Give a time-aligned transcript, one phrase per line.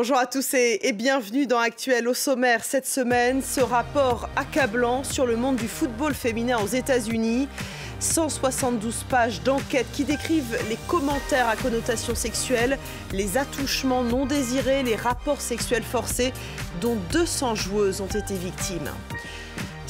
[0.00, 3.42] Bonjour à tous et, bienvenue dans Actuel au sommaire cette semaine.
[3.42, 7.48] Ce rapport accablant sur le monde du football féminin aux États-Unis.
[7.98, 12.78] 172 pages d'enquête qui décrivent les commentaires à connotation sexuelle,
[13.12, 16.32] les attouchements non désirés, les rapports sexuels forcés
[16.80, 18.90] dont 200 joueuses ont été victimes.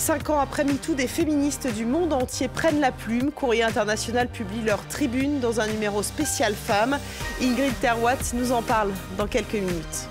[0.00, 3.30] Cinq ans après MeToo, des féministes du monde entier prennent la plume.
[3.30, 6.98] Courrier International publie leur tribune dans un numéro spécial femmes.
[7.42, 10.08] Ingrid Terwatt nous en parle dans quelques minutes.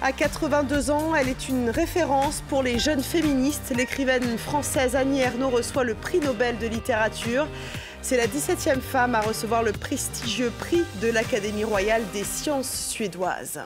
[0.00, 3.72] À 82 ans, elle est une référence pour les jeunes féministes.
[3.76, 7.48] L'écrivaine française Annie Ernaux reçoit le prix Nobel de littérature.
[8.02, 13.62] C'est la 17e femme à recevoir le prestigieux prix de l'Académie royale des sciences suédoises.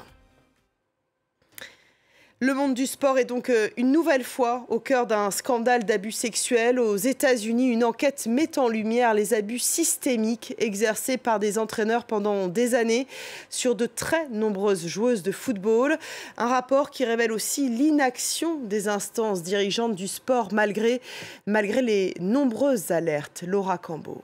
[2.41, 6.12] Le monde du sport est donc euh, une nouvelle fois au cœur d'un scandale d'abus
[6.12, 6.78] sexuels.
[6.78, 12.47] Aux États-Unis, une enquête met en lumière les abus systémiques exercés par des entraîneurs pendant
[12.47, 13.09] des années
[13.50, 15.98] sur de très nombreuses joueuses de football.
[16.36, 21.00] Un rapport qui révèle aussi l'inaction des instances dirigeantes du sport malgré,
[21.47, 23.42] malgré les nombreuses alertes.
[23.48, 24.22] Laura Cambo.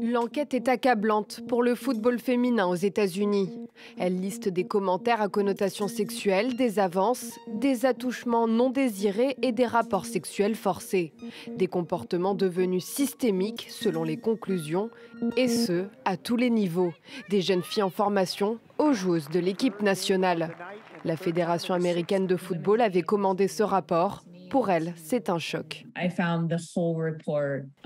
[0.00, 3.50] L'enquête est accablante pour le football féminin aux États-Unis.
[3.98, 9.66] Elle liste des commentaires à connotation sexuelle, des avances, des attouchements non désirés et des
[9.66, 11.12] rapports sexuels forcés.
[11.56, 14.90] Des comportements devenus systémiques selon les conclusions,
[15.36, 16.92] et ce, à tous les niveaux,
[17.30, 20.56] des jeunes filles en formation aux joueuses de l'équipe nationale.
[21.04, 24.24] La Fédération américaine de football avait commandé ce rapport
[24.54, 25.84] pour elle, c'est un choc.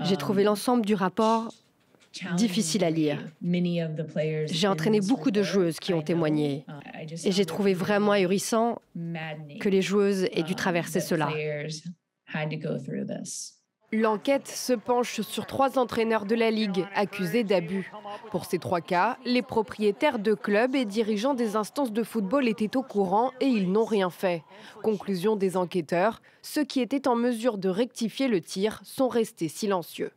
[0.01, 1.51] J'ai trouvé l'ensemble du rapport
[2.35, 3.17] difficile à lire.
[4.45, 6.67] J'ai entraîné beaucoup de joueuses qui ont témoigné
[7.25, 8.83] et j'ai trouvé vraiment ahurissant
[9.59, 11.29] que les joueuses aient dû traverser cela.
[13.91, 17.91] L'enquête se penche sur trois entraîneurs de la Ligue accusés d'abus.
[18.29, 22.77] Pour ces trois cas, les propriétaires de clubs et dirigeants des instances de football étaient
[22.77, 24.43] au courant et ils n'ont rien fait.
[24.83, 30.11] Conclusion des enquêteurs, ceux qui étaient en mesure de rectifier le tir sont restés silencieux.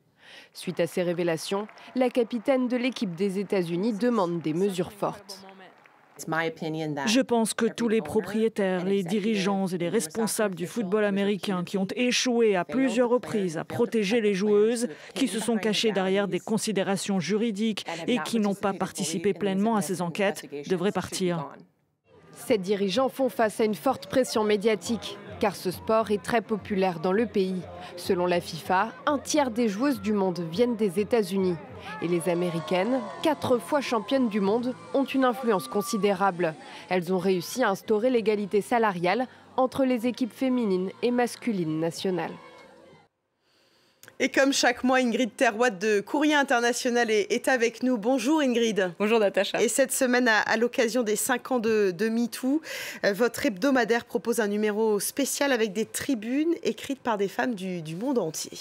[0.53, 5.47] Suite à ces révélations, la capitaine de l'équipe des États-Unis demande des mesures fortes.
[7.07, 11.79] Je pense que tous les propriétaires, les dirigeants et les responsables du football américain qui
[11.79, 16.41] ont échoué à plusieurs reprises à protéger les joueuses, qui se sont cachés derrière des
[16.41, 21.49] considérations juridiques et qui n'ont pas participé pleinement à ces enquêtes devraient partir.
[22.33, 27.01] Ces dirigeants font face à une forte pression médiatique car ce sport est très populaire
[27.01, 27.63] dans le pays.
[27.97, 31.57] Selon la FIFA, un tiers des joueuses du monde viennent des États-Unis.
[32.01, 36.55] Et les Américaines, quatre fois championnes du monde, ont une influence considérable.
[36.89, 39.27] Elles ont réussi à instaurer l'égalité salariale
[39.57, 42.31] entre les équipes féminines et masculines nationales.
[44.25, 47.99] Et comme chaque mois, Ingrid Terwatt de Courrier International est, avec nous.
[47.99, 48.95] Bonjour Ingrid.
[49.01, 49.61] Bonjour Natacha.
[49.61, 52.63] Et cette semaine, à, l'occasion des 5 ans de, de MeToo,
[53.05, 57.83] euh, votre hebdomadaire propose un numéro spécial avec des tribunes écrites par des femmes du,
[57.83, 58.53] du monde entier.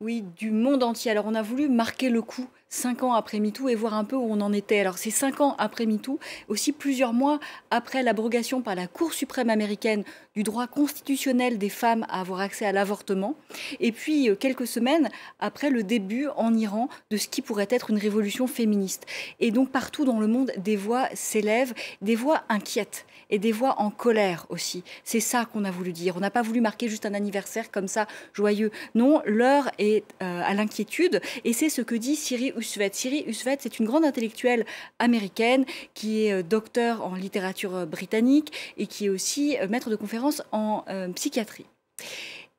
[0.00, 1.10] Oui, du monde entier.
[1.10, 4.16] Alors on a voulu marquer le coup cinq ans après MeToo et voir un peu
[4.16, 4.80] où on en était.
[4.80, 9.50] Alors c'est cinq ans après MeToo, aussi plusieurs mois après l'abrogation par la Cour suprême
[9.50, 10.04] américaine
[10.34, 13.34] du droit constitutionnel des femmes à avoir accès à l'avortement,
[13.80, 15.08] et puis euh, quelques semaines
[15.40, 19.06] après le début en Iran de ce qui pourrait être une révolution féministe.
[19.40, 23.80] Et donc partout dans le monde, des voix s'élèvent, des voix inquiètes et des voix
[23.80, 24.82] en colère aussi.
[25.04, 26.16] C'est ça qu'on a voulu dire.
[26.16, 28.70] On n'a pas voulu marquer juste un anniversaire comme ça joyeux.
[28.94, 32.90] Non, l'heure est euh, à l'inquiétude et c'est ce que dit Siri Usvet.
[32.92, 34.64] Siri Usvet, c'est une grande intellectuelle
[34.98, 39.96] américaine qui est euh, docteur en littérature euh, britannique et qui est aussi maître de
[39.96, 40.84] conférences en
[41.14, 41.66] psychiatrie.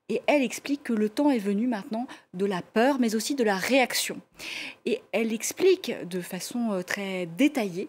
[0.10, 3.44] Et elle explique que le temps est venu maintenant de la peur, mais aussi de
[3.44, 4.20] la réaction.
[4.86, 7.88] Et elle explique de façon très détaillée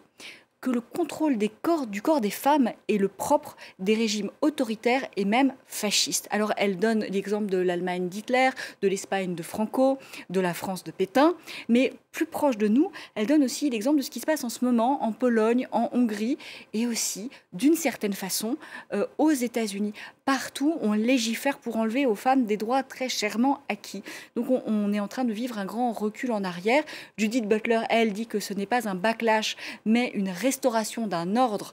[0.63, 5.07] que le contrôle des corps, du corps des femmes est le propre des régimes autoritaires
[5.17, 6.29] et même fascistes.
[6.31, 8.51] Alors elle donne l'exemple de l'Allemagne d'Hitler,
[8.81, 9.99] de l'Espagne de Franco,
[10.31, 11.35] de la France de Pétain,
[11.69, 14.51] mais plus proche de nous, elle donne aussi l'exemple de ce qui se passe en
[14.51, 16.39] ce moment en Pologne, en Hongrie
[16.75, 18.57] et aussi, d'une certaine façon,
[18.93, 19.95] euh, aux États-Unis.
[20.25, 24.05] Partout, on légifère pour enlever aux femmes des droits très chèrement acquis.
[24.37, 26.85] Donc on, est en train de vivre un grand recul en arrière.
[27.17, 31.73] Judith Butler, elle, dit que ce n'est pas un backlash, mais une restauration d'un ordre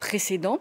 [0.00, 0.58] précédent.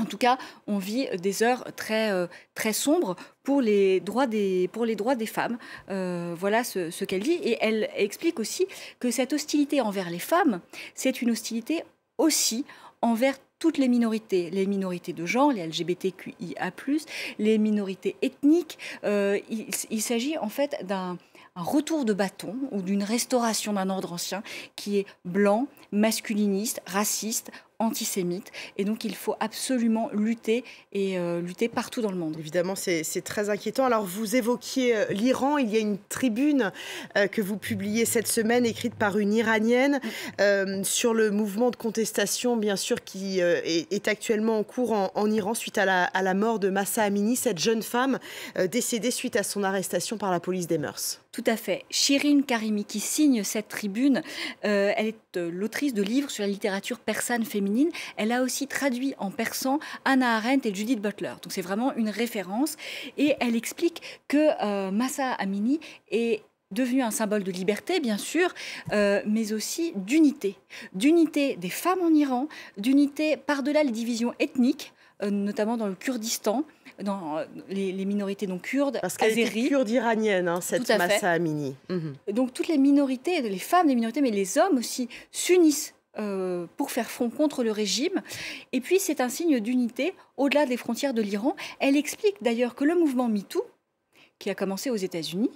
[0.00, 3.14] En tout cas, on vit des heures très, euh, très sombres
[3.44, 5.58] pour les droits des, pour les droits des femmes.
[5.90, 7.38] Euh, voilà ce qu'elle dit.
[7.42, 8.66] Et elle explique aussi
[8.98, 10.60] que cette hostilité envers les femmes,
[10.94, 11.82] c'est une hostilité
[12.16, 12.64] aussi
[13.00, 16.72] envers toutes les minorités, les minorités de genre, les LGBTQIA+,
[17.38, 18.78] les minorités ethniques.
[19.04, 21.18] Euh, il, il s'agit en fait d'un
[21.56, 24.42] retour de bâton ou d'une restauration d'un ordre ancien
[24.76, 27.50] qui est blanc, masculiniste, raciste,
[27.80, 28.50] antisémite.
[28.76, 32.36] Et donc, il faut absolument lutter et euh, lutter partout dans le monde.
[32.38, 33.84] Évidemment, c'est très inquiétant.
[33.84, 35.58] Alors, vous évoquiez euh, l'Iran.
[35.58, 36.72] Il y a une tribune
[37.16, 40.00] euh, que vous publiez cette semaine, écrite par une Iranienne,
[40.82, 45.78] sur le mouvement de contestation, bien sûr, qui est, actuellement en cours en, Iran suite
[45.78, 48.18] à la, à la, mort de Massa Amini, cette jeune femme
[48.70, 51.20] décédée suite à son arrestation par la police des mœurs.
[51.32, 51.84] Tout à fait.
[51.90, 54.22] Shirin Karimi, qui signe cette tribune,
[54.62, 57.67] elle est l'autrice de livres sur la littérature persane féminine
[58.16, 61.34] elle a aussi traduit en persan Anna Arendt et Judith Butler.
[61.42, 62.76] Donc c'est vraiment une référence.
[63.16, 65.80] Et elle explique que euh, Massa Amini
[66.10, 68.52] est devenu un symbole de liberté, bien sûr,
[68.92, 70.56] euh, mais aussi d'unité.
[70.92, 74.92] D'unité des femmes en Iran, d'unité par-delà les divisions ethniques,
[75.22, 76.64] euh, notamment dans le Kurdistan,
[77.02, 77.38] dans
[77.70, 81.74] les, minorités non kurdes, Parce qu'elle est kurde iranienne, hein, cette Massa Amini.
[81.88, 82.14] Mhm.
[82.32, 86.90] Donc toutes les minorités, les femmes des minorités, mais les hommes aussi, s'unissent euh, pour
[86.90, 88.22] faire front contre le régime.
[88.72, 91.54] Et puis c'est un signe d'unité au-delà des frontières de l'Iran.
[91.80, 93.64] Elle explique d'ailleurs que le mouvement MeToo,
[94.38, 95.50] qui a commencé aux États-Unis,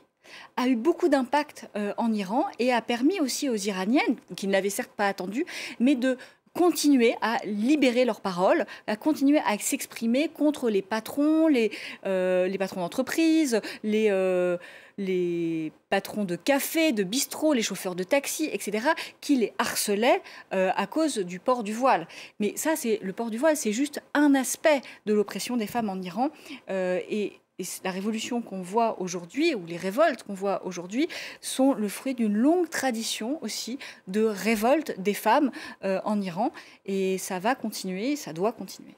[0.57, 4.53] a eu beaucoup d'impact euh, en Iran et a permis aussi aux Iraniennes, qui ne
[4.53, 5.45] l'avaient certes pas attendu,
[5.81, 6.17] mais de
[6.55, 11.71] continuer à libérer leurs paroles, à continuer à s'exprimer contre les patrons, les,
[12.07, 14.11] euh, patrons d'entreprise, les,
[14.99, 18.89] les patrons de café, de bistrot, les chauffeurs de taxi, etc.,
[19.21, 20.23] qui les harcelaient
[20.53, 22.07] euh, à cause du port du voile.
[22.41, 25.89] Mais ça, c'est le port du voile, c'est juste un aspect de l'oppression des femmes
[25.89, 26.31] en Iran.
[26.71, 27.01] Euh,
[27.85, 31.09] la révolution qu'on voit aujourd'hui, ou les révoltes qu'on voit aujourd'hui,
[31.41, 33.79] sont le fruit d'une longue tradition aussi
[34.09, 35.51] de révolte des femmes
[35.85, 36.53] euh, en Iran.
[36.87, 38.97] Et ça va continuer, ça doit continuer.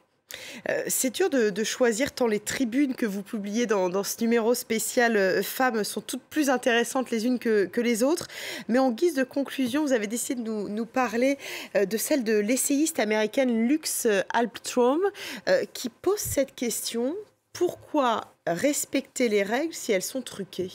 [0.68, 5.16] Euh, c'est dur de, choisir tant les tribunes que vous publiez dans, ce numéro spécial
[5.16, 8.28] euh, Femmes sont toutes plus intéressantes les unes que, les autres.
[8.68, 11.38] Mais en guise de conclusion, vous avez décidé de nous, parler
[11.74, 15.00] de celle de l'essayiste américaine Lux Alptrom
[15.72, 17.14] qui pose cette question.
[17.54, 20.72] Pourquoi respecter les règles si elles sont truquées?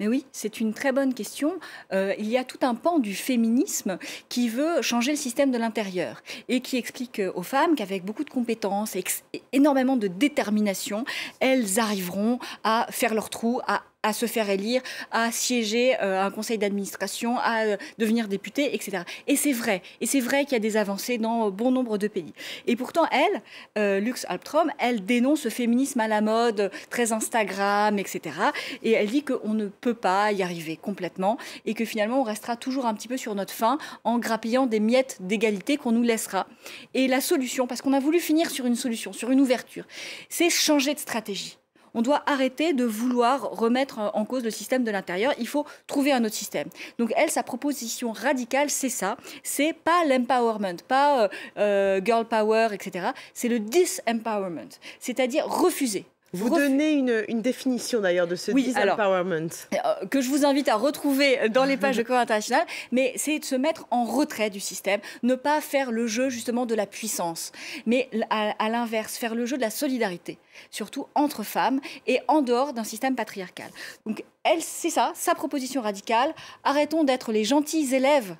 [0.00, 1.58] Mais oui, c'est une très bonne question.
[1.94, 5.56] Euh, il y a tout un pan du féminisme qui veut changer le système de
[5.56, 9.04] l'intérieur et qui explique aux femmes qu'avec beaucoup de compétences et
[9.52, 11.06] énormément de détermination,
[11.40, 14.80] elles arriveront à faire leur trou, à à se faire élire,
[15.10, 19.02] à siéger euh, à un conseil d'administration, à euh, devenir député, etc.
[19.26, 19.82] Et c'est vrai.
[20.00, 22.32] Et c'est vrai qu'il y a des avancées dans bon nombre de pays.
[22.66, 23.42] Et pourtant, elle,
[23.76, 28.36] euh, Lux Alptrom, elle dénonce ce féminisme à la mode, très Instagram, etc.
[28.82, 31.36] Et elle dit qu'on ne peut pas y arriver complètement
[31.66, 34.80] et que finalement, on restera toujours un petit peu sur notre faim en grappillant des
[34.80, 36.46] miettes d'égalité qu'on nous laissera.
[36.94, 39.84] Et la solution, parce qu'on a voulu finir sur une solution, sur une ouverture,
[40.28, 41.59] c'est changer de stratégie
[41.94, 45.32] on doit arrêter de vouloir remettre en cause le système de l'intérieur.
[45.38, 46.68] Il faut trouver un autre système.
[46.98, 49.16] Donc elle, sa proposition radicale, c'est ça.
[49.42, 51.28] C'est pas l'empowerment, pas euh,
[51.58, 53.08] euh, girl power, etc.
[53.34, 59.48] C'est le disempowerment, c'est-à-dire refuser vous donnez une, définition d'ailleurs de ce oui, disempowerment.
[59.72, 63.38] Euh, que je vous invite à retrouver dans les pages de Corps International, mais c'est
[63.38, 66.86] de se mettre en retrait du système, ne pas faire le jeu justement de la
[66.86, 67.52] puissance,
[67.86, 70.38] mais à, l'inverse, faire le jeu de la solidarité,
[70.70, 73.70] surtout entre femmes et en dehors d'un système patriarcal.
[74.06, 76.32] Donc elle, c'est ça, sa proposition radicale.
[76.64, 78.36] Arrêtons d'être les gentils élèves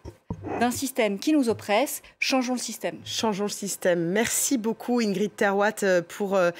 [0.59, 2.97] d'un système qui nous oppresse, changeons le système.
[3.04, 4.06] Changeons le système.
[4.11, 6.50] Merci beaucoup Ingrid Terwatt euh, pour, euh,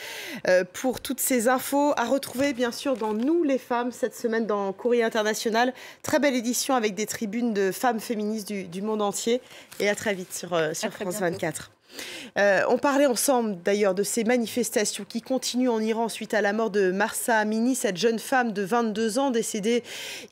[0.49, 4.47] euh, pour toutes ces infos à retrouver bien sûr dans Nous les femmes cette semaine
[4.47, 5.73] dans Courrier International.
[6.03, 9.41] Très belle édition avec des tribunes de femmes féministes du, monde entier
[9.79, 11.71] et à très vite sur, sur France 24.
[12.39, 16.53] Euh, on parlait ensemble d'ailleurs de ces manifestations qui continuent en Iran suite à la
[16.53, 19.83] mort de Marsa Amini, cette jeune femme de 22 ans décédée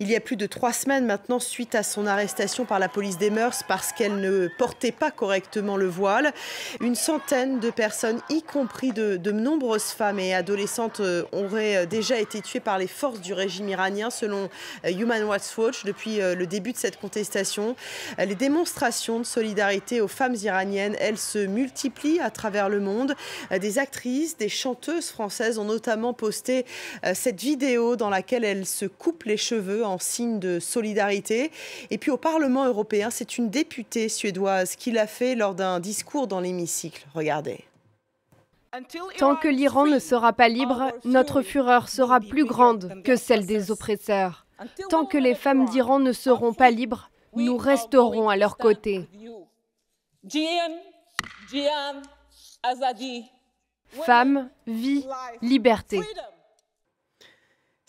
[0.01, 3.19] il y a plus de trois semaines maintenant suite à son arrestation par la police
[3.19, 6.33] des mœurs parce qu'elle ne portait pas correctement le voile.
[6.81, 12.19] Une centaine de personnes, y compris de, de nombreuses femmes et adolescentes, euh, auraient déjà
[12.19, 14.49] été tuées par les forces du régime iranien selon
[14.85, 17.77] euh, Human Rights Watch depuis le début de cette contestation.
[18.19, 23.15] Les démonstrations de solidarité aux femmes iraniennes, elles se multiplient à travers le monde.
[23.53, 26.65] Euh, des actrices, des chanteuses françaises ont notamment posté
[27.05, 31.51] euh, cette vidéo dans laquelle elles se coupent les cheveux en signe de solidarité.
[31.91, 36.27] Et puis au Parlement européen, c'est une députée suédoise qui l'a fait lors d'un discours
[36.27, 37.07] dans l'hémicycle.
[37.15, 37.65] Regardez.
[39.17, 43.71] Tant que l'Iran ne sera pas libre, notre fureur sera plus grande que celle des
[43.71, 44.47] oppresseurs.
[44.91, 49.09] Tant que les femmes d'Iran ne seront pas libres, nous resterons à leur côté.
[54.05, 55.05] Femme, vie,
[55.41, 56.01] liberté.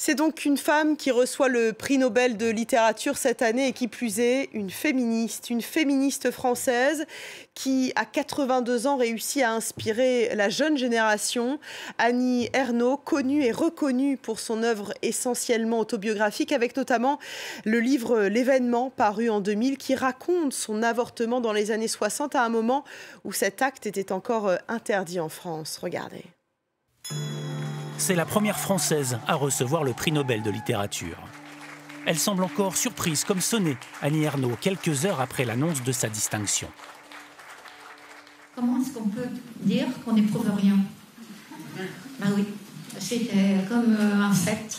[0.01, 3.89] C'est donc une femme qui reçoit le prix Nobel de littérature cette année et qui
[3.89, 7.05] plus est une féministe, une féministe française
[7.53, 11.59] qui, à 82 ans, réussit à inspirer la jeune génération.
[11.97, 17.19] Annie Ernaux, connue et reconnue pour son œuvre essentiellement autobiographique, avec notamment
[17.65, 22.45] le livre L'événement, paru en 2000, qui raconte son avortement dans les années 60, à
[22.45, 22.85] un moment
[23.25, 25.77] où cet acte était encore interdit en France.
[25.77, 26.23] Regardez
[27.99, 31.17] c'est la première Française à recevoir le prix Nobel de littérature.
[32.05, 36.69] Elle semble encore surprise comme sonnée, Annie Ernaux, quelques heures après l'annonce de sa distinction.
[38.55, 39.27] Comment est-ce qu'on peut
[39.57, 40.77] dire qu'on n'éprouve rien?
[42.19, 42.45] Ben oui,
[42.97, 44.77] c'était comme euh, un fait.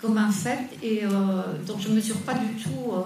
[0.00, 1.08] Comme un fait, et euh,
[1.66, 3.02] donc je ne mesure euh,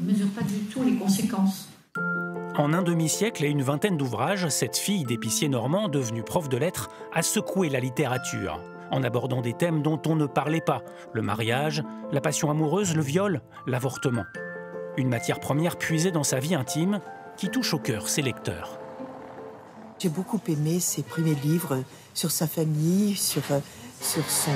[0.00, 1.68] mesure pas du tout les conséquences.
[1.96, 6.90] En un demi-siècle et une vingtaine d'ouvrages, cette fille d'épicier normand, devenue prof de lettres,
[7.12, 10.82] a secoué la littérature, en abordant des thèmes dont on ne parlait pas,
[11.12, 11.82] le mariage,
[12.12, 14.24] la passion amoureuse, le viol, l'avortement.
[14.96, 17.00] Une matière première puisée dans sa vie intime
[17.36, 18.78] qui touche au cœur ses lecteurs.
[19.98, 21.82] J'ai beaucoup aimé ses premiers livres
[22.12, 23.60] sur sa famille, sur, euh,
[24.00, 24.50] sur, son,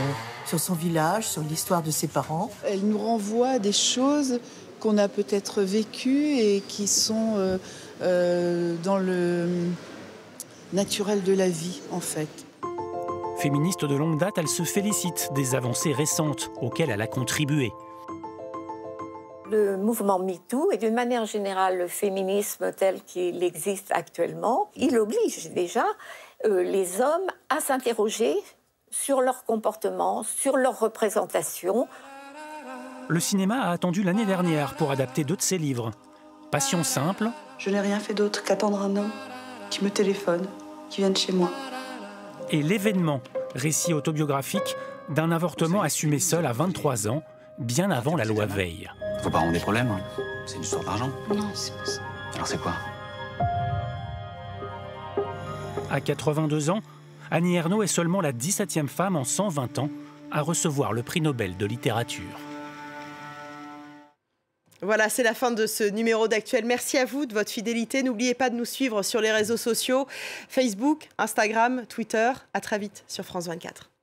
[0.45, 2.50] sur son village, sur l'histoire de ses parents.
[2.64, 4.40] Elle nous renvoie à des choses
[4.80, 7.59] qu'on a peut-être vécues et qui sont euh,
[8.02, 9.49] euh, dans le
[10.73, 12.28] naturel de la vie, en fait.
[13.38, 17.71] Féministe de longue date, elle se félicite des avancées récentes auxquelles elle a contribué.
[19.50, 25.50] Le mouvement MeToo et d'une manière générale le féminisme tel qu'il existe actuellement, il oblige
[25.52, 25.85] déjà
[26.45, 28.35] euh, les hommes à s'interroger
[28.90, 31.87] sur leur comportement, sur leur représentation.
[33.08, 35.92] Le cinéma a attendu l'année dernière pour adapter deux de ses livres.
[36.50, 39.12] Passion simple, je n'ai rien fait d'autre qu'attendre un homme
[39.70, 40.46] qui me téléphone,
[40.90, 41.50] qui vienne chez moi.
[42.50, 43.20] Et l'événement,
[43.54, 44.76] récit autobiographique
[45.08, 47.22] d'un avortement assumé seul à 23 ans,
[47.58, 48.90] bien avant la loi Veil.
[49.22, 50.00] Faut pas rendre des problèmes, hein.
[50.44, 51.10] c'est une histoire d'argent.
[51.32, 52.00] Non, c'est pas ça.
[52.34, 52.72] Alors c'est quoi?
[55.90, 56.80] À 82 ans,
[57.30, 59.90] Annie Ernaux est seulement la 17e femme en 120 ans
[60.32, 62.36] à recevoir le prix Nobel de littérature.
[64.83, 66.64] Voilà, c'est la fin de ce numéro d'actuel.
[66.64, 68.02] Merci à vous de votre fidélité.
[68.02, 70.06] N'oubliez pas de nous suivre sur les réseaux sociaux,
[70.49, 72.33] Facebook, Instagram, Twitter.
[72.52, 73.96] À très vite sur France 24.